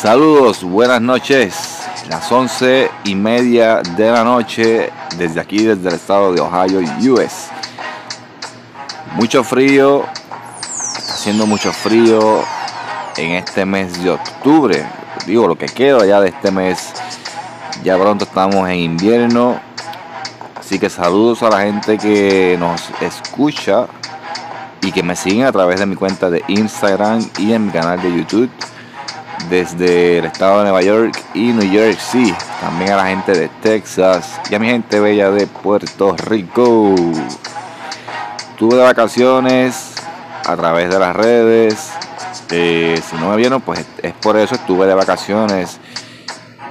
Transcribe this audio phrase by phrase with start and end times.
[0.00, 1.80] Saludos, buenas noches.
[2.08, 6.78] Las once y media de la noche desde aquí, desde el estado de Ohio,
[7.12, 7.48] US.
[9.16, 10.04] Mucho frío,
[10.60, 12.44] está haciendo mucho frío
[13.16, 14.86] en este mes de octubre.
[15.26, 16.92] Digo, lo que queda ya de este mes.
[17.82, 19.60] Ya pronto estamos en invierno.
[20.54, 23.88] Así que saludos a la gente que nos escucha
[24.80, 28.00] y que me siguen a través de mi cuenta de Instagram y en mi canal
[28.00, 28.48] de YouTube
[29.48, 32.34] desde el estado de Nueva York y New Jersey.
[32.60, 36.94] También a la gente de Texas y a mi gente bella de Puerto Rico.
[38.50, 39.94] Estuve de vacaciones
[40.46, 41.90] a través de las redes.
[42.50, 45.78] Eh, si no me vieron, pues es por eso estuve de vacaciones.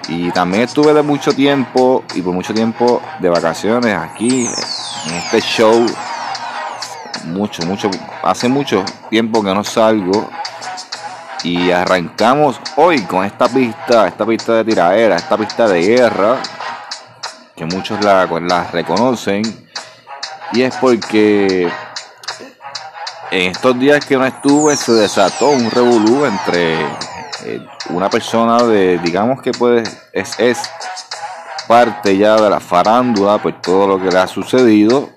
[0.09, 4.47] Y también estuve de mucho tiempo y por mucho tiempo de vacaciones aquí
[5.07, 5.85] en este show.
[7.25, 7.89] Mucho, mucho,
[8.23, 10.29] hace mucho tiempo que no salgo
[11.43, 16.37] y arrancamos hoy con esta pista, esta pista de tiraera, esta pista de guerra,
[17.55, 18.25] que muchos la,
[18.71, 19.43] reconocen.
[20.53, 21.69] Y es porque
[23.31, 26.81] en estos días que no estuve se desató un revolú entre
[27.43, 30.59] eh, una persona de, digamos que puede, es, es
[31.67, 35.09] parte ya de la farándula, por todo lo que le ha sucedido,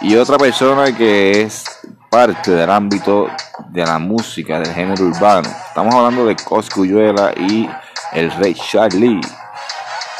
[0.00, 1.64] y otra persona que es
[2.10, 3.28] parte del ámbito
[3.68, 5.48] de la música, del género urbano.
[5.68, 7.70] Estamos hablando de Coscuyuela y
[8.12, 9.20] el Rey Charlie.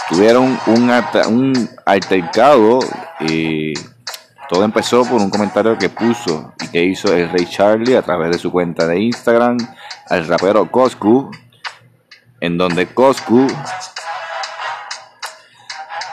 [0.09, 0.91] Tuvieron un,
[1.27, 2.79] un altercado.
[3.19, 3.75] y
[4.49, 8.33] todo empezó por un comentario que puso y que hizo el Rey Charlie a través
[8.33, 9.59] de su cuenta de Instagram
[10.09, 11.31] al rapero Coscu,
[12.41, 13.47] en donde Coscu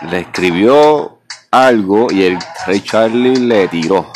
[0.10, 1.18] le escribió
[1.50, 4.12] algo y el Rey Charlie le tiró,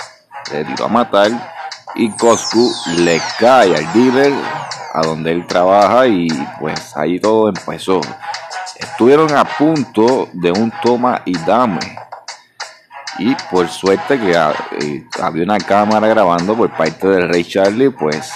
[0.51, 1.31] le tiró a matar
[1.95, 4.33] y Coscu le cae al dealer
[4.93, 6.27] a donde él trabaja y
[6.59, 8.01] pues ahí todo empezó.
[8.75, 11.79] Estuvieron a punto de un toma y dame.
[13.19, 18.31] Y por suerte que eh, había una cámara grabando por parte del Rey Charlie, pues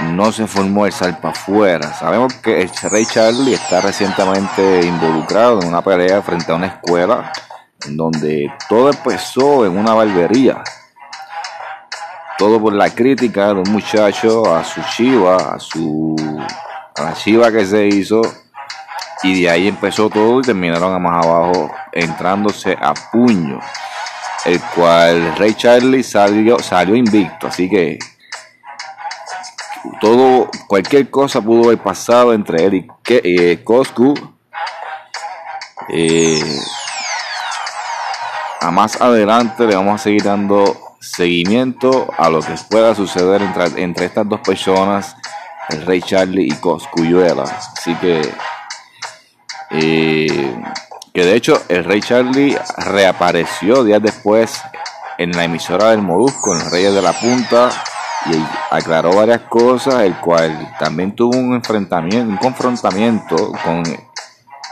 [0.00, 1.92] no se formó el salpa afuera.
[1.92, 7.32] Sabemos que el Rey Charlie está recientemente involucrado en una pelea frente a una escuela
[7.86, 10.62] donde todo empezó en una barbería.
[12.40, 16.16] Todo por la crítica de un muchacho a su chiva, a su
[16.96, 18.22] a la chiva que se hizo.
[19.22, 23.60] Y de ahí empezó todo y terminaron a más abajo entrándose a puño.
[24.46, 27.46] El cual Rey Charlie salió, salió invicto.
[27.48, 27.98] Así que
[30.00, 34.14] todo, cualquier cosa pudo haber pasado entre él y eh, Coscu.
[35.90, 36.58] Eh,
[38.62, 43.82] a más adelante le vamos a seguir dando seguimiento a lo que pueda suceder entre,
[43.82, 45.16] entre estas dos personas,
[45.70, 47.44] el Rey Charlie y Coscuyuela.
[47.44, 48.20] Así que,
[49.70, 50.62] eh,
[51.14, 54.60] que de hecho el Rey Charlie reapareció días después
[55.18, 57.70] en la emisora del Molusco, en Reyes de la Punta,
[58.26, 63.82] y aclaró varias cosas, el cual también tuvo un enfrentamiento, un confrontamiento con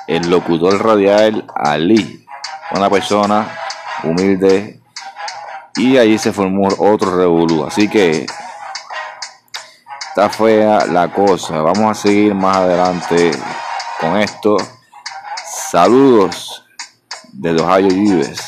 [0.07, 2.27] el locutor radial Ali,
[2.73, 3.47] una persona
[4.05, 4.78] humilde
[5.77, 7.65] y ahí se formó otro revolú.
[7.65, 8.27] Así que
[10.09, 11.61] está fea la cosa.
[11.61, 13.31] Vamos a seguir más adelante
[14.01, 14.57] con esto.
[15.71, 16.65] Saludos
[17.33, 18.48] de Ohio Vives.